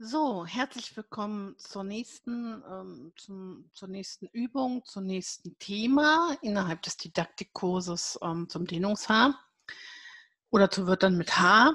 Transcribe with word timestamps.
So, 0.00 0.46
herzlich 0.46 0.96
willkommen 0.96 1.58
zur 1.58 1.82
nächsten, 1.82 2.62
ähm, 2.70 3.12
zum, 3.16 3.68
zur 3.74 3.88
nächsten 3.88 4.26
Übung, 4.28 4.84
zum 4.84 5.04
nächsten 5.06 5.58
Thema 5.58 6.36
innerhalb 6.40 6.82
des 6.82 6.98
Didaktikkurses 6.98 8.16
ähm, 8.22 8.48
zum 8.48 8.64
Dehnungshaar 8.64 9.36
oder 10.50 10.70
zu 10.70 10.86
Wörtern 10.86 11.16
mit 11.16 11.40
Haar. 11.40 11.74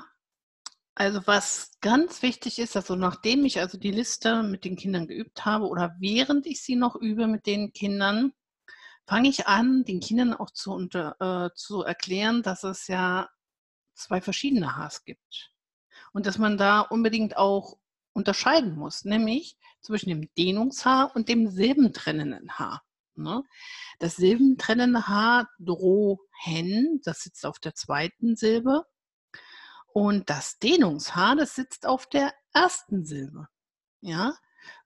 Also 0.95 1.27
was 1.27 1.71
ganz 1.81 2.21
wichtig 2.21 2.59
ist, 2.59 2.77
also 2.77 2.95
nachdem 2.95 3.43
ich 3.43 3.59
also 3.59 3.77
die 3.77 3.91
Liste 3.91 4.41
mit 4.41 4.63
den 4.63 4.77
Kindern 4.77 5.07
geübt 5.07 5.43
habe 5.43 5.67
oder 5.67 5.93
während 5.99 6.45
ich 6.45 6.63
sie 6.63 6.77
noch 6.77 6.95
übe 6.95 7.27
mit 7.27 7.45
den 7.45 7.73
Kindern, 7.73 8.31
fange 9.05 9.27
ich 9.27 9.47
an, 9.47 9.83
den 9.83 9.99
Kindern 9.99 10.33
auch 10.33 10.51
zu, 10.51 10.71
unter, 10.71 11.17
äh, 11.19 11.53
zu 11.55 11.81
erklären, 11.81 12.41
dass 12.41 12.63
es 12.63 12.87
ja 12.87 13.27
zwei 13.95 14.21
verschiedene 14.21 14.77
Haars 14.77 15.03
gibt. 15.03 15.51
Und 16.13 16.25
dass 16.25 16.37
man 16.37 16.57
da 16.57 16.79
unbedingt 16.79 17.35
auch 17.35 17.82
unterscheiden 18.13 18.75
muss, 18.75 19.05
nämlich 19.05 19.57
zwischen 19.81 20.09
dem 20.09 20.33
Dehnungshaar 20.35 21.15
und 21.15 21.29
dem 21.29 21.49
silbentrennenden 21.49 22.57
Haar. 22.57 22.83
Ne? 23.15 23.43
Das 23.99 24.15
silbentrennende 24.15 25.07
Haar 25.07 25.49
Drohen, 25.59 27.01
das 27.03 27.21
sitzt 27.21 27.45
auf 27.45 27.59
der 27.59 27.75
zweiten 27.75 28.35
Silbe. 28.35 28.85
Und 29.87 30.29
das 30.29 30.57
Dehnungshaar, 30.57 31.35
das 31.35 31.53
sitzt 31.55 31.85
auf 31.85 32.07
der 32.07 32.33
ersten 32.53 33.05
Silbe. 33.05 33.47
Ja, 34.01 34.35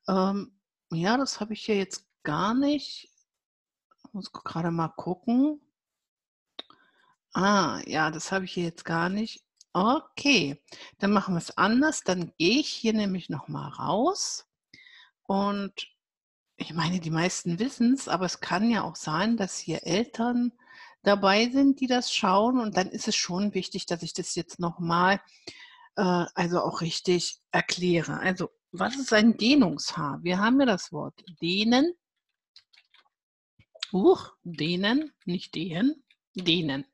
ähm, 0.08 0.60
ja 0.92 1.18
das 1.18 1.40
habe 1.40 1.54
ich 1.54 1.66
hier 1.66 1.78
jetzt 1.78 2.06
gar 2.24 2.54
nicht. 2.54 3.10
Ich 4.04 4.14
muss 4.14 4.32
gerade 4.32 4.72
mal 4.72 4.90
gucken. 4.90 5.62
Ah, 7.34 7.82
ja, 7.86 8.12
das 8.12 8.32
habe 8.32 8.46
ich 8.46 8.54
hier 8.54 8.66
jetzt 8.66 8.84
gar 8.84 9.10
nicht. 9.10 9.47
Okay, 9.80 10.60
dann 10.98 11.12
machen 11.12 11.36
wir 11.36 11.40
es 11.40 11.56
anders. 11.56 12.04
Dann 12.04 12.34
gehe 12.40 12.62
ich 12.62 12.68
hier 12.68 12.94
nämlich 12.94 13.30
noch 13.30 13.48
mal 13.48 13.68
raus 13.70 14.48
und 15.28 15.72
ich 16.56 16.74
meine, 16.74 17.00
die 17.00 17.12
meisten 17.12 17.60
wissen 17.60 17.94
es, 17.94 18.08
aber 18.08 18.26
es 18.26 18.40
kann 18.40 18.72
ja 18.72 18.82
auch 18.84 18.96
sein, 18.96 19.38
dass 19.38 19.60
hier 19.60 19.86
Eltern 19.86 20.52
dabei 21.04 21.50
sind, 21.52 21.80
die 21.80 21.86
das 21.86 22.12
schauen 22.12 22.60
und 22.60 22.76
dann 22.76 22.90
ist 22.90 23.08
es 23.08 23.16
schon 23.16 23.54
wichtig, 23.54 23.86
dass 23.86 24.02
ich 24.02 24.14
das 24.14 24.34
jetzt 24.34 24.60
noch 24.60 24.80
mal 24.80 25.22
äh, 25.96 26.26
also 26.34 26.62
auch 26.62 26.82
richtig 26.82 27.38
erkläre. 27.52 28.20
Also, 28.20 28.50
was 28.72 28.96
ist 28.96 29.14
ein 29.14 29.38
Dehnungshaar? 29.38 30.24
Wir 30.24 30.40
haben 30.40 30.60
ja 30.60 30.66
das 30.66 30.92
Wort 30.92 31.24
dehnen. 31.40 31.94
Huch, 33.94 34.34
dehnen, 34.44 35.14
nicht 35.26 35.54
dehnen, 35.54 36.04
dehnen. 36.34 36.88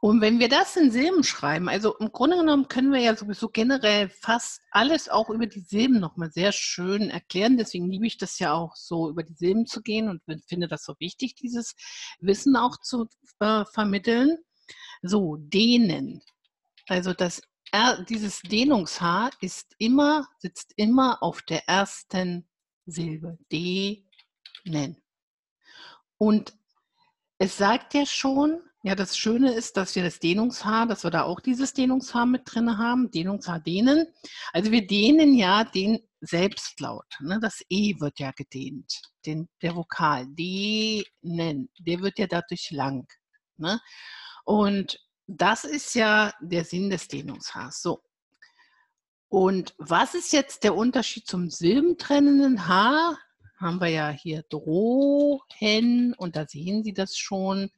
Und 0.00 0.20
wenn 0.20 0.38
wir 0.38 0.48
das 0.48 0.76
in 0.76 0.92
Silben 0.92 1.24
schreiben, 1.24 1.68
also 1.68 1.96
im 1.98 2.12
Grunde 2.12 2.36
genommen 2.36 2.68
können 2.68 2.92
wir 2.92 3.00
ja 3.00 3.16
sowieso 3.16 3.48
generell 3.48 4.08
fast 4.08 4.62
alles 4.70 5.08
auch 5.08 5.28
über 5.28 5.46
die 5.46 5.60
Silben 5.60 5.98
nochmal 5.98 6.30
sehr 6.30 6.52
schön 6.52 7.10
erklären. 7.10 7.56
Deswegen 7.56 7.90
liebe 7.90 8.06
ich 8.06 8.16
das 8.16 8.38
ja 8.38 8.52
auch 8.52 8.76
so, 8.76 9.10
über 9.10 9.24
die 9.24 9.34
Silben 9.34 9.66
zu 9.66 9.82
gehen 9.82 10.08
und 10.08 10.22
finde 10.46 10.68
das 10.68 10.84
so 10.84 10.94
wichtig, 11.00 11.34
dieses 11.34 11.74
Wissen 12.20 12.54
auch 12.54 12.76
zu 12.80 13.08
äh, 13.40 13.64
vermitteln. 13.64 14.38
So, 15.02 15.36
dehnen. 15.36 16.22
Also 16.86 17.12
das, 17.12 17.42
dieses 18.08 18.40
Dehnungshaar 18.42 19.30
ist 19.40 19.74
immer, 19.78 20.28
sitzt 20.38 20.74
immer 20.76 21.22
auf 21.24 21.42
der 21.42 21.68
ersten 21.68 22.48
Silbe. 22.86 23.36
Dehnen. 23.50 25.02
Und 26.18 26.52
es 27.38 27.56
sagt 27.58 27.94
ja 27.94 28.06
schon, 28.06 28.60
ja, 28.82 28.94
das 28.94 29.18
Schöne 29.18 29.52
ist, 29.54 29.76
dass 29.76 29.96
wir 29.96 30.04
das 30.04 30.20
Dehnungshaar, 30.20 30.86
dass 30.86 31.02
wir 31.02 31.10
da 31.10 31.24
auch 31.24 31.40
dieses 31.40 31.72
Dehnungshaar 31.72 32.26
mit 32.26 32.42
drin 32.44 32.78
haben, 32.78 33.10
Dehnungshaar 33.10 33.58
dehnen. 33.58 34.06
Also 34.52 34.70
wir 34.70 34.86
dehnen 34.86 35.34
ja 35.34 35.64
den 35.64 35.98
Selbstlaut. 36.20 37.06
Ne? 37.20 37.38
Das 37.40 37.60
E 37.68 37.98
wird 37.98 38.20
ja 38.20 38.30
gedehnt, 38.30 39.02
den, 39.26 39.48
der 39.62 39.74
Vokal, 39.74 40.26
dehnen, 40.28 41.68
der 41.80 42.00
wird 42.00 42.18
ja 42.18 42.28
dadurch 42.28 42.70
lang. 42.70 43.06
Ne? 43.56 43.80
Und 44.44 45.00
das 45.26 45.64
ist 45.64 45.94
ja 45.94 46.32
der 46.40 46.64
Sinn 46.64 46.88
des 46.88 47.08
Dehnungshaars. 47.08 47.82
So. 47.82 48.00
Und 49.28 49.74
was 49.78 50.14
ist 50.14 50.32
jetzt 50.32 50.62
der 50.62 50.76
Unterschied 50.76 51.26
zum 51.26 51.50
silbentrennenden 51.50 52.68
Haar? 52.68 53.18
Haben 53.60 53.80
wir 53.80 53.88
ja 53.88 54.10
hier 54.10 54.44
Drohen 54.48 56.14
und 56.14 56.36
da 56.36 56.46
sehen 56.46 56.84
Sie 56.84 56.92
das 56.92 57.18
schon 57.18 57.70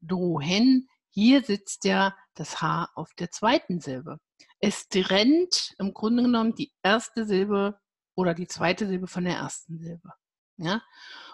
Drohen. 0.00 0.88
Hier 1.10 1.42
sitzt 1.42 1.84
ja 1.84 2.16
das 2.34 2.60
H 2.60 2.88
auf 2.94 3.14
der 3.14 3.30
zweiten 3.30 3.80
Silbe. 3.80 4.18
Es 4.60 4.88
trennt 4.88 5.74
im 5.78 5.94
Grunde 5.94 6.22
genommen 6.24 6.54
die 6.54 6.72
erste 6.82 7.24
Silbe 7.24 7.78
oder 8.14 8.34
die 8.34 8.48
zweite 8.48 8.86
Silbe 8.86 9.06
von 9.06 9.24
der 9.24 9.36
ersten 9.36 9.78
Silbe. 9.78 10.12
Ja? 10.56 10.82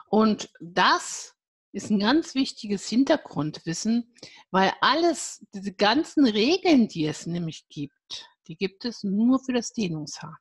Und 0.08 0.50
das 0.60 1.34
ist 1.72 1.90
ein 1.90 1.98
ganz 1.98 2.34
wichtiges 2.34 2.88
Hintergrundwissen, 2.88 4.14
weil 4.50 4.72
alles, 4.80 5.44
diese 5.54 5.72
ganzen 5.72 6.26
Regeln, 6.26 6.88
die 6.88 7.06
es 7.06 7.26
nämlich 7.26 7.66
gibt, 7.68 8.28
die 8.46 8.56
gibt 8.56 8.84
es 8.84 9.02
nur 9.02 9.40
für 9.40 9.52
das 9.52 9.72
Dehnungshaar. 9.72 10.38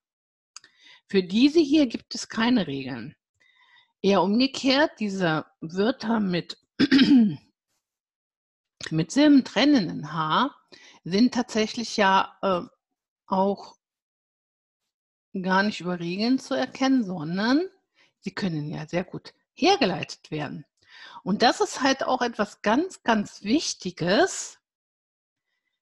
Für 1.08 1.24
diese 1.24 1.60
hier 1.60 1.88
gibt 1.88 2.14
es 2.16 2.30
keine 2.30 2.68
Regeln. 2.68 3.16
Eher 4.02 4.22
umgekehrt, 4.22 4.92
diese 5.00 5.46
Wörter 5.62 6.20
mit 6.20 6.58
mit 8.92 9.12
silbentrennenden 9.12 10.14
Haar 10.14 10.56
sind 11.04 11.34
tatsächlich 11.34 11.98
ja 11.98 12.38
äh, 12.42 12.62
auch 13.28 13.76
gar 15.42 15.64
nicht 15.64 15.82
über 15.82 16.00
Regeln 16.00 16.40
zu 16.40 16.54
erkennen, 16.54 17.04
sondern 17.04 17.68
sie 18.20 18.32
können 18.32 18.70
ja 18.70 18.88
sehr 18.88 19.04
gut 19.04 19.34
hergeleitet 19.56 20.32
werden. 20.32 20.66
Und 21.24 21.42
das 21.42 21.62
ist 21.62 21.82
halt 21.82 22.04
auch 22.04 22.22
etwas 22.22 22.62
ganz, 22.62 23.04
ganz 23.04 23.44
Wichtiges, 23.44 24.60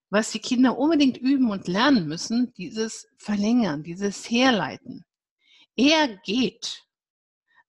was 0.10 0.32
die 0.32 0.40
Kinder 0.40 0.78
unbedingt 0.78 1.18
üben 1.18 1.50
und 1.52 1.68
lernen 1.68 2.08
müssen, 2.08 2.54
dieses 2.54 3.08
Verlängern, 3.18 3.84
dieses 3.84 4.30
Herleiten. 4.30 5.06
Er 5.76 6.08
geht. 6.18 6.86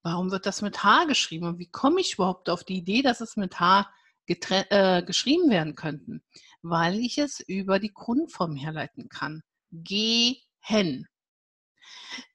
Warum 0.03 0.33
wird 0.33 0.47
das 0.47 0.61
mit 0.61 0.83
H 0.83 1.05
geschrieben? 1.05 1.47
Und 1.47 1.59
wie 1.59 1.71
komme 1.71 2.01
ich 2.01 2.15
überhaupt 2.15 2.51
auf 2.51 2.65
die 2.65 2.79
Idee, 2.79 3.03
dass 3.03 3.21
es 3.21 3.37
mit 3.37 3.61
H 3.61 3.89
äh, 4.27 5.03
geschrieben 5.03 5.51
werden 5.51 5.75
könnten, 5.75 6.23
weil 6.63 6.99
ich 6.99 7.19
es 7.19 7.41
über 7.41 7.79
die 7.79 7.93
Grundform 7.93 8.57
herleiten 8.57 9.09
kann. 9.09 9.43
Gehen. 9.71 11.07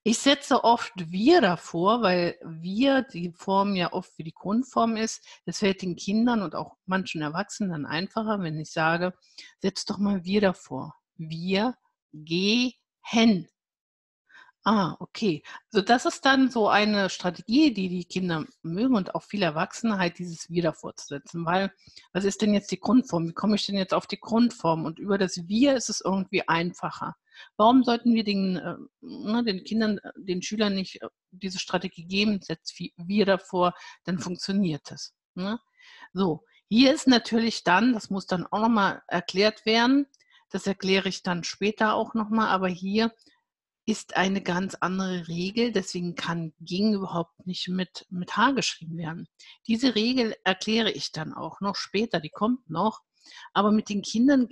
Ich 0.04 0.20
setze 0.20 0.64
oft 0.64 0.94
wir 0.96 1.42
davor, 1.42 2.02
weil 2.02 2.38
wir 2.44 3.04
die 3.04 3.32
Form 3.32 3.76
ja 3.76 3.94
oft 3.94 4.12
für 4.16 4.24
die 4.24 4.34
Grundform 4.34 4.98
ist. 4.98 5.24
Es 5.46 5.60
fällt 5.60 5.82
den 5.82 5.96
Kindern 5.96 6.42
und 6.42 6.56
auch 6.56 6.76
manchen 6.86 7.22
Erwachsenen 7.22 7.86
einfacher, 7.86 8.42
wenn 8.42 8.60
ich 8.60 8.72
sage, 8.72 9.14
setz 9.60 9.86
doch 9.86 9.98
mal 9.98 10.24
wir 10.24 10.42
davor. 10.42 10.96
Wir 11.16 11.76
gehen. 12.14 13.48
Ah, 14.66 14.98
okay. 15.00 15.44
Also 15.72 15.86
das 15.86 16.06
ist 16.06 16.26
dann 16.26 16.52
so 16.52 16.68
eine 16.68 17.10
Strategie, 17.10 17.74
die 17.74 17.88
die 17.88 18.04
Kinder 18.04 18.46
mögen 18.64 18.96
und 18.96 19.16
auch 19.16 19.24
viele 19.24 19.46
Erwachsene 19.46 19.98
halt 19.98 20.20
dieses 20.20 20.50
wieder 20.50 20.74
fortzusetzen. 20.74 21.46
Weil, 21.46 21.72
was 22.12 22.26
ist 22.26 22.42
denn 22.42 22.54
jetzt 22.54 22.72
die 22.72 22.80
Grundform? 22.80 23.30
Wie 23.30 23.34
komme 23.34 23.56
ich 23.56 23.66
denn 23.66 23.78
jetzt 23.78 23.94
auf 23.94 24.08
die 24.08 24.20
Grundform? 24.20 24.84
Und 24.84 25.00
über 25.00 25.18
das 25.18 25.48
Wir 25.48 25.76
ist 25.78 25.90
es 25.90 26.02
irgendwie 26.02 26.46
einfacher. 26.50 27.16
Warum 27.56 27.84
sollten 27.84 28.14
wir 28.14 28.26
den, 28.26 28.58
äh, 28.58 28.76
ne, 29.02 29.44
den 29.46 29.64
Kindern, 29.64 30.00
äh, 30.00 30.12
den 30.18 30.42
Schülern 30.42 30.76
nicht 30.76 31.02
äh, 31.02 31.08
diese 31.32 31.60
Strategie 31.60 32.06
geben? 32.06 32.42
Setzt 32.42 32.78
wir 32.78 33.26
davor, 33.26 33.74
dann 34.04 34.20
funktioniert 34.20 34.92
es. 34.92 35.14
Ne? 35.36 35.60
So, 36.14 36.44
hier 36.68 36.94
ist 36.94 37.08
natürlich 37.08 37.64
dann, 37.64 37.94
das 37.94 38.10
muss 38.10 38.26
dann 38.26 38.46
auch 38.48 38.60
nochmal 38.60 39.02
erklärt 39.08 39.66
werden, 39.66 40.08
das 40.50 40.68
erkläre 40.68 41.10
ich 41.10 41.24
dann 41.24 41.44
später 41.44 41.94
auch 41.94 42.14
nochmal, 42.14 42.50
aber 42.50 42.68
hier 42.68 43.14
ist 43.88 44.18
eine 44.18 44.42
ganz 44.42 44.76
andere 44.76 45.30
Regel. 45.30 45.72
Deswegen 45.72 46.14
kann 46.16 46.54
ging 46.60 46.94
überhaupt 46.94 47.48
nicht 47.48 47.70
mit, 47.70 48.06
mit 48.10 48.36
H 48.36 48.52
geschrieben 48.52 48.98
werden. 48.98 49.30
Diese 49.66 49.96
Regel 49.96 50.36
erkläre 50.44 50.92
ich 50.92 51.14
dann 51.14 51.34
auch 51.34 51.62
noch 51.62 51.78
später, 51.78 52.20
die 52.20 52.30
kommt 52.30 52.70
noch. 52.70 53.02
Aber 53.54 53.72
mit 53.72 53.88
den 53.88 54.02
Kindern 54.02 54.50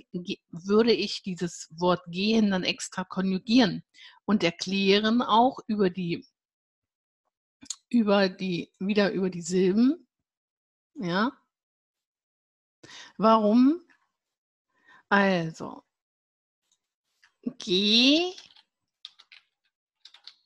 würde 0.50 0.92
ich 0.92 1.22
dieses 1.22 1.68
Wort 1.70 2.02
gehen 2.08 2.50
dann 2.50 2.64
extra 2.64 3.04
konjugieren 3.04 3.84
und 4.24 4.42
erklären 4.42 5.20
auch 5.20 5.58
über 5.66 5.90
die, 5.90 6.26
über 7.90 8.30
die, 8.30 8.72
wieder 8.78 9.12
über 9.12 9.28
die 9.28 9.42
Silben. 9.42 10.08
Ja. 10.94 11.30
Warum? 13.18 13.82
Also, 15.10 15.82
G 17.58 18.32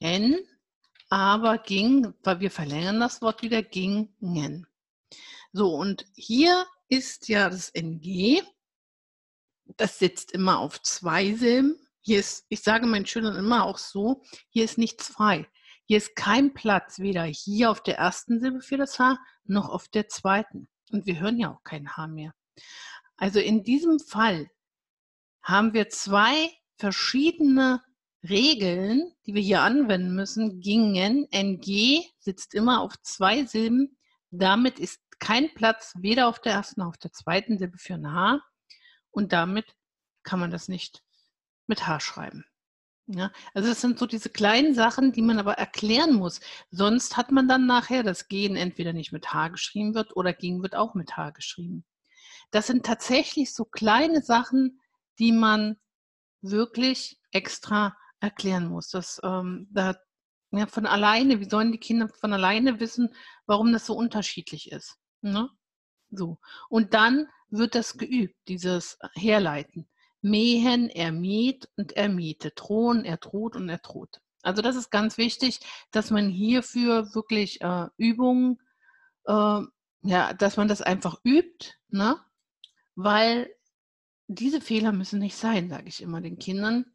N, 0.01 0.39
aber 1.09 1.59
ging, 1.59 2.13
weil 2.23 2.41
wir 2.41 2.51
verlängern 2.51 3.01
das 3.01 3.23
Wort 3.23 3.43
wieder, 3.43 3.63
gingen. 3.63 4.67
So, 5.53 5.75
und 5.75 6.07
hier 6.15 6.67
ist 6.89 7.29
ja 7.29 7.49
das 7.49 7.71
NG, 7.71 8.43
das 9.77 9.99
sitzt 9.99 10.33
immer 10.33 10.59
auf 10.59 10.83
zwei 10.83 11.35
Silben, 11.35 11.77
hier 12.01 12.19
ist, 12.19 12.47
ich 12.49 12.63
sage 12.63 12.87
meinen 12.87 13.07
Schülern 13.07 13.37
immer 13.37 13.65
auch 13.65 13.79
so, 13.79 14.23
hier 14.49 14.65
ist 14.65 14.79
nichts 14.79 15.09
frei. 15.09 15.47
Hier 15.85 15.99
ist 15.99 16.17
kein 16.17 16.55
Platz, 16.55 17.01
weder 17.01 17.25
hier 17.25 17.71
auf 17.71 17.83
der 17.83 17.99
ersten 17.99 18.41
Silbe 18.41 18.61
für 18.61 18.77
das 18.77 18.99
H 18.99 19.19
noch 19.45 19.69
auf 19.69 19.89
der 19.89 20.09
zweiten. 20.09 20.69
Und 20.93 21.07
wir 21.07 21.21
hören 21.21 21.39
ja 21.39 21.53
auch 21.53 21.63
kein 21.63 21.97
H 21.97 22.07
mehr. 22.07 22.33
Also 23.17 23.39
in 23.39 23.65
diesem 23.65 23.99
Fall 23.99 24.49
haben 25.43 25.75
wir 25.75 25.89
zwei 25.89 26.51
verschiedene 26.79 27.83
Regeln, 28.29 29.13
die 29.27 29.35
wir 29.35 29.43
hier 29.43 29.63
anwenden 29.63 30.15
müssen, 30.15 30.61
gingen. 30.61 31.27
NG 31.31 32.05
sitzt 32.19 32.55
immer 32.55 32.83
auf 32.83 33.01
zwei 33.03 33.45
Silben. 33.45 33.97
Damit 34.31 34.79
ist 34.79 35.01
kein 35.19 35.53
Platz 35.55 35.95
weder 35.99 36.29
auf 36.29 36.41
der 36.41 36.53
ersten 36.53 36.81
noch 36.81 36.89
auf 36.89 36.99
der 36.99 37.13
zweiten 37.13 37.59
Silbe 37.59 37.79
für 37.79 37.95
ein 37.95 38.13
H. 38.13 38.41
Und 39.11 39.33
damit 39.33 39.75
kann 40.23 40.41
man 40.41 40.51
das 40.51 40.69
nicht 40.69 41.03
mit 41.67 41.87
H 41.87 42.01
schreiben. 42.01 42.45
Ja, 43.07 43.33
also 43.55 43.69
es 43.71 43.81
sind 43.81 43.99
so 43.99 44.07
diese 44.07 44.31
kleinen 44.31 44.75
Sachen, 44.75 45.13
die 45.13 45.23
man 45.23 45.41
aber 45.41 45.55
erklären 45.55 46.15
muss. 46.15 46.41
Sonst 46.71 47.17
hat 47.17 47.33
man 47.33 47.49
dann 47.49 47.67
nachher, 47.67 48.05
dass 48.05 48.29
Gehen 48.29 48.55
entweder 48.55 48.93
nicht 48.93 49.11
mit 49.11 49.33
H 49.33 49.49
geschrieben 49.49 49.95
wird 49.95 50.15
oder 50.15 50.33
Ging 50.33 50.63
wird 50.63 50.77
auch 50.77 50.95
mit 50.95 51.17
H 51.17 51.31
geschrieben. 51.31 51.85
Das 52.53 52.69
sind 52.69 52.87
tatsächlich 52.87 53.53
so 53.53 53.65
kleine 53.65 54.23
Sachen, 54.23 54.81
die 55.19 55.33
man 55.33 55.77
wirklich 56.41 57.19
extra 57.33 57.97
erklären 58.21 58.69
muss. 58.69 58.89
Das, 58.91 59.21
ähm, 59.25 59.69
da, 59.71 59.97
ja, 60.53 60.67
von 60.67 60.87
alleine, 60.87 61.41
wie 61.41 61.49
sollen 61.49 61.73
die 61.73 61.79
Kinder 61.79 62.09
von 62.09 62.33
alleine 62.33 62.81
wissen, 62.81 63.15
warum 63.47 63.73
das 63.73 63.87
so 63.87 63.95
unterschiedlich 63.95 64.73
ist? 64.73 64.97
Ne? 65.23 65.49
So. 66.11 66.39
Und 66.69 66.95
dann 66.95 67.29
wird 67.51 67.75
das 67.75 67.99
geübt, 67.99 68.37
dieses 68.49 68.99
Herleiten. 69.15 69.89
Mähen, 70.23 70.89
er 70.91 71.13
mäht 71.13 71.69
und 71.77 71.93
er 71.93 72.09
mähte. 72.09 72.51
Drohen, 72.51 73.05
er 73.05 73.17
droht 73.17 73.57
und 73.57 73.69
er 73.69 73.79
droht. 73.79 74.21
Also 74.43 74.63
das 74.63 74.77
ist 74.77 74.91
ganz 74.91 75.19
wichtig, 75.19 75.61
dass 75.91 76.11
man 76.11 76.29
hierfür 76.29 77.15
wirklich 77.15 77.61
äh, 77.61 77.87
Übungen, 77.97 78.61
äh, 79.27 79.61
ja, 80.03 80.33
dass 80.35 80.57
man 80.57 80.69
das 80.69 80.83
einfach 80.83 81.21
übt, 81.25 81.75
ne? 81.89 82.17
weil 82.95 83.51
diese 84.29 84.61
Fehler 84.61 84.93
müssen 84.93 85.19
nicht 85.19 85.37
sein, 85.37 85.69
sage 85.69 85.89
ich 85.89 86.03
immer 86.03 86.21
den 86.21 86.39
Kindern. 86.39 86.87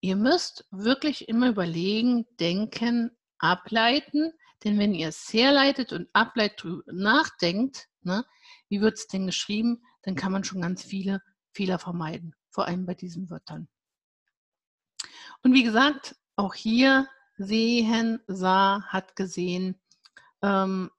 Ihr 0.00 0.16
müsst 0.16 0.66
wirklich 0.70 1.28
immer 1.28 1.48
überlegen, 1.48 2.26
denken, 2.38 3.16
ableiten, 3.38 4.32
denn 4.64 4.78
wenn 4.78 4.94
ihr 4.94 5.08
es 5.08 5.32
herleitet 5.32 5.92
und 5.92 6.08
ableitet, 6.12 6.64
nachdenkt, 6.86 7.88
ne, 8.02 8.24
wie 8.68 8.80
wird 8.80 8.98
es 8.98 9.06
denn 9.06 9.26
geschrieben, 9.26 9.82
dann 10.02 10.14
kann 10.14 10.32
man 10.32 10.44
schon 10.44 10.60
ganz 10.60 10.82
viele 10.82 11.20
Fehler 11.52 11.78
vermeiden, 11.78 12.34
vor 12.50 12.66
allem 12.66 12.86
bei 12.86 12.94
diesen 12.94 13.30
Wörtern. 13.30 13.68
Und 15.42 15.54
wie 15.54 15.62
gesagt, 15.62 16.16
auch 16.36 16.54
hier 16.54 17.08
sehen, 17.36 18.20
sah, 18.26 18.82
hat 18.86 19.16
gesehen, 19.16 19.80
ähm, 20.42 20.90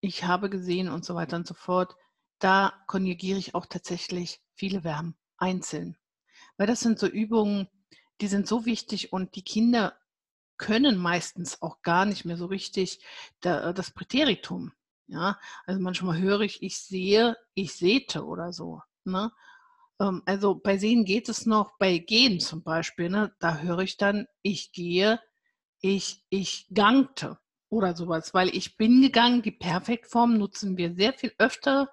ich 0.00 0.24
habe 0.24 0.50
gesehen 0.50 0.88
und 0.88 1.04
so 1.04 1.14
weiter 1.14 1.36
und 1.36 1.46
so 1.46 1.54
fort. 1.54 1.96
Da 2.38 2.72
konjugiere 2.86 3.38
ich 3.38 3.54
auch 3.54 3.66
tatsächlich 3.66 4.40
viele 4.54 4.82
Verben 4.82 5.16
einzeln. 5.38 5.96
Weil 6.56 6.66
das 6.68 6.80
sind 6.80 6.98
so 6.98 7.06
Übungen, 7.06 7.68
die 8.20 8.26
sind 8.26 8.46
so 8.46 8.66
wichtig 8.66 9.12
und 9.12 9.36
die 9.36 9.42
Kinder 9.42 9.98
können 10.56 10.96
meistens 10.96 11.62
auch 11.62 11.82
gar 11.82 12.04
nicht 12.04 12.24
mehr 12.24 12.36
so 12.36 12.46
richtig 12.46 13.00
das 13.40 13.90
Präteritum. 13.92 14.72
Ja, 15.06 15.38
also 15.64 15.80
manchmal 15.80 16.18
höre 16.18 16.42
ich, 16.42 16.62
ich 16.62 16.78
sehe, 16.78 17.36
ich 17.54 17.74
sehte 17.74 18.26
oder 18.26 18.52
so. 18.52 18.82
Ne? 19.04 19.32
Ähm, 20.00 20.22
also 20.26 20.54
bei 20.54 20.78
Sehen 20.78 21.04
geht 21.04 21.28
es 21.28 21.46
noch, 21.46 21.78
bei 21.78 21.98
Gehen 21.98 22.40
zum 22.40 22.62
Beispiel, 22.62 23.08
ne, 23.08 23.34
da 23.38 23.58
höre 23.58 23.80
ich 23.80 23.96
dann, 23.96 24.26
ich 24.42 24.72
gehe, 24.72 25.20
ich, 25.80 26.24
ich 26.28 26.68
gangte 26.74 27.38
oder 27.70 27.96
sowas, 27.96 28.34
weil 28.34 28.54
ich 28.54 28.76
bin 28.76 29.02
gegangen, 29.02 29.42
die 29.42 29.52
Perfektform 29.52 30.36
nutzen 30.38 30.76
wir 30.76 30.94
sehr 30.94 31.12
viel 31.14 31.32
öfter, 31.38 31.90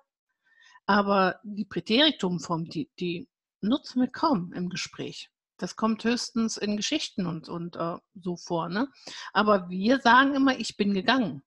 aber 0.85 1.39
die 1.43 1.65
Präteritumform, 1.65 2.65
die, 2.65 2.89
die 2.99 3.27
nutzen 3.61 4.01
wir 4.01 4.09
kaum 4.09 4.53
im 4.53 4.69
Gespräch. 4.69 5.31
Das 5.57 5.75
kommt 5.75 6.03
höchstens 6.03 6.57
in 6.57 6.77
Geschichten 6.77 7.25
und, 7.25 7.49
und 7.49 7.75
äh, 7.75 7.97
so 8.13 8.35
vor. 8.35 8.69
Ne? 8.69 8.89
Aber 9.33 9.69
wir 9.69 9.99
sagen 9.99 10.35
immer, 10.35 10.57
ich 10.59 10.77
bin 10.77 10.93
gegangen. 10.93 11.43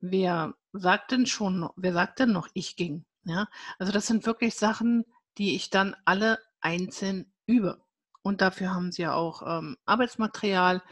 Wer 0.00 0.54
sagt 0.72 1.12
denn 1.12 1.26
schon, 1.26 1.68
wer 1.76 1.92
sagt 1.92 2.18
denn 2.18 2.32
noch, 2.32 2.48
ich 2.54 2.76
ging? 2.76 3.04
Ja? 3.24 3.48
Also 3.78 3.92
das 3.92 4.06
sind 4.06 4.26
wirklich 4.26 4.54
Sachen, 4.54 5.04
die 5.38 5.54
ich 5.54 5.70
dann 5.70 5.96
alle 6.04 6.38
einzeln 6.60 7.32
übe. 7.46 7.82
Und 8.22 8.40
dafür 8.40 8.74
haben 8.74 8.92
Sie 8.92 9.02
ja 9.02 9.14
auch 9.14 9.42
ähm, 9.46 9.76
Arbeitsmaterial 9.84 10.82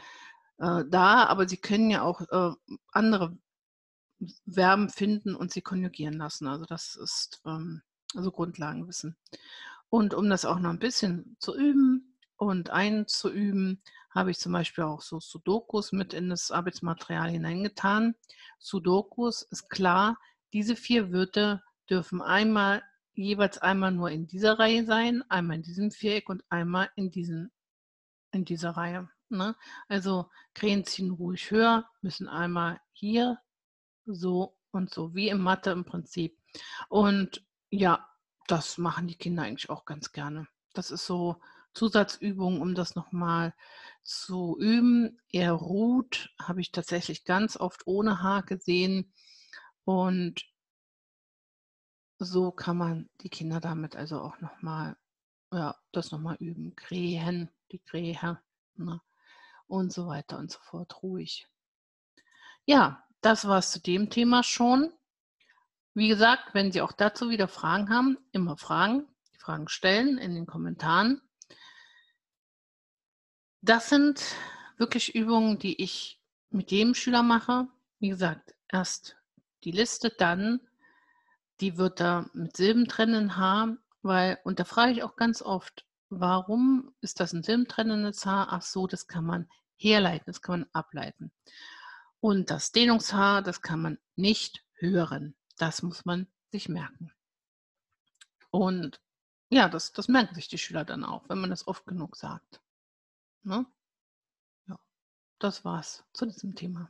äh, 0.57 0.83
da, 0.87 1.25
aber 1.25 1.47
Sie 1.47 1.57
können 1.57 1.89
ja 1.89 2.01
auch 2.01 2.21
äh, 2.21 2.55
andere 2.91 3.37
Verben 4.49 4.89
finden 4.89 5.35
und 5.35 5.51
sie 5.51 5.61
konjugieren 5.61 6.15
lassen. 6.15 6.47
Also 6.47 6.65
das 6.65 6.95
ist 6.95 7.41
ähm, 7.45 7.81
also 8.15 8.31
Grundlagenwissen. 8.31 9.15
Und 9.91 10.13
um 10.13 10.29
das 10.29 10.45
auch 10.45 10.59
noch 10.59 10.69
ein 10.69 10.79
bisschen 10.79 11.35
zu 11.39 11.53
üben 11.53 12.15
und 12.37 12.69
einzuüben, 12.69 13.83
habe 14.09 14.31
ich 14.31 14.39
zum 14.39 14.53
Beispiel 14.53 14.85
auch 14.85 15.01
so 15.01 15.19
Sudokus 15.19 15.91
mit 15.91 16.13
in 16.13 16.29
das 16.29 16.49
Arbeitsmaterial 16.49 17.29
hineingetan. 17.29 18.15
Sudokus 18.57 19.41
ist 19.41 19.69
klar, 19.69 20.17
diese 20.53 20.77
vier 20.77 21.11
Wörter 21.11 21.61
dürfen 21.89 22.21
einmal 22.21 22.81
jeweils 23.15 23.57
einmal 23.57 23.91
nur 23.91 24.09
in 24.09 24.27
dieser 24.27 24.57
Reihe 24.59 24.85
sein, 24.85 25.25
einmal 25.27 25.57
in 25.57 25.63
diesem 25.63 25.91
Viereck 25.91 26.29
und 26.29 26.41
einmal 26.47 26.89
in, 26.95 27.11
diesen, 27.11 27.51
in 28.31 28.45
dieser 28.45 28.71
Reihe. 28.71 29.09
Ne? 29.27 29.57
Also 29.89 30.29
Krähen 30.53 30.85
ziehen 30.85 31.11
ruhig 31.11 31.51
höher, 31.51 31.85
müssen 32.01 32.29
einmal 32.29 32.79
hier, 32.93 33.39
so 34.05 34.57
und 34.71 34.89
so, 34.93 35.13
wie 35.13 35.27
im 35.27 35.41
Mathe 35.41 35.71
im 35.71 35.83
Prinzip. 35.83 36.37
Und 36.87 37.45
ja, 37.69 38.07
das 38.51 38.77
machen 38.77 39.07
die 39.07 39.15
Kinder 39.15 39.43
eigentlich 39.43 39.69
auch 39.69 39.85
ganz 39.85 40.11
gerne. 40.11 40.47
Das 40.73 40.91
ist 40.91 41.05
so 41.05 41.39
Zusatzübung, 41.73 42.59
um 42.59 42.75
das 42.75 42.95
nochmal 42.95 43.53
zu 44.03 44.57
üben. 44.59 45.21
Er 45.31 45.53
ruht, 45.53 46.33
habe 46.37 46.59
ich 46.59 46.73
tatsächlich 46.73 47.23
ganz 47.23 47.55
oft 47.55 47.87
ohne 47.87 48.21
Haar 48.21 48.43
gesehen. 48.43 49.13
Und 49.85 50.43
so 52.19 52.51
kann 52.51 52.77
man 52.77 53.09
die 53.21 53.29
Kinder 53.29 53.61
damit 53.61 53.95
also 53.95 54.19
auch 54.21 54.39
nochmal, 54.41 54.97
ja, 55.53 55.75
das 55.93 56.11
nochmal 56.11 56.35
üben. 56.39 56.75
Krähen, 56.75 57.49
die 57.71 57.79
Krähe, 57.79 58.39
ne? 58.75 59.01
und 59.67 59.93
so 59.93 60.07
weiter 60.07 60.37
und 60.37 60.51
so 60.51 60.59
fort, 60.59 61.01
ruhig. 61.01 61.47
Ja, 62.65 63.03
das 63.21 63.47
war 63.47 63.59
es 63.59 63.71
zu 63.71 63.79
dem 63.79 64.09
Thema 64.09 64.43
schon. 64.43 64.91
Wie 65.93 66.07
gesagt, 66.07 66.53
wenn 66.53 66.71
Sie 66.71 66.81
auch 66.81 66.93
dazu 66.93 67.29
wieder 67.29 67.47
Fragen 67.49 67.89
haben, 67.89 68.17
immer 68.31 68.55
Fragen, 68.55 69.07
Fragen 69.37 69.67
stellen 69.67 70.17
in 70.17 70.33
den 70.35 70.45
Kommentaren. 70.45 71.21
Das 73.61 73.89
sind 73.89 74.23
wirklich 74.77 75.13
Übungen, 75.15 75.59
die 75.59 75.81
ich 75.81 76.21
mit 76.49 76.71
jedem 76.71 76.93
Schüler 76.93 77.23
mache. 77.23 77.67
Wie 77.99 78.09
gesagt, 78.09 78.55
erst 78.69 79.17
die 79.63 79.71
Liste, 79.71 80.09
dann 80.09 80.61
die 81.59 81.77
Wörter 81.77 82.29
mit 82.33 82.55
silbentrennenden 82.55 83.37
H, 83.37 83.75
weil, 84.01 84.39
und 84.43 84.59
da 84.59 84.63
frage 84.63 84.93
ich 84.93 85.03
auch 85.03 85.15
ganz 85.15 85.41
oft, 85.41 85.85
warum 86.09 86.95
ist 87.01 87.19
das 87.19 87.33
ein 87.33 87.43
silbentrennendes 87.43 88.25
H? 88.25 88.47
Ach 88.49 88.61
so, 88.61 88.87
das 88.87 89.07
kann 89.07 89.25
man 89.25 89.49
herleiten, 89.75 90.25
das 90.25 90.41
kann 90.41 90.61
man 90.61 90.69
ableiten. 90.71 91.31
Und 92.19 92.49
das 92.49 92.71
Dehnungshaar, 92.71 93.41
das 93.41 93.61
kann 93.61 93.81
man 93.81 93.99
nicht 94.15 94.63
hören. 94.73 95.35
Das 95.61 95.83
muss 95.83 96.05
man 96.05 96.25
sich 96.51 96.69
merken. 96.69 97.13
Und 98.49 98.99
ja, 99.51 99.69
das, 99.69 99.93
das 99.93 100.07
merken 100.07 100.33
sich 100.33 100.47
die 100.47 100.57
Schüler 100.57 100.83
dann 100.85 101.03
auch, 101.03 101.29
wenn 101.29 101.37
man 101.37 101.51
das 101.51 101.67
oft 101.67 101.85
genug 101.85 102.15
sagt. 102.15 102.63
Ne? 103.43 103.67
Ja, 104.67 104.79
das 105.37 105.63
war's 105.63 106.03
zu 106.13 106.25
diesem 106.25 106.55
Thema. 106.55 106.89